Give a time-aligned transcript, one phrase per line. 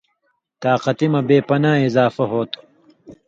[0.63, 2.59] طاقتی مہ بے پناہ اضافہ ہوتُھو۔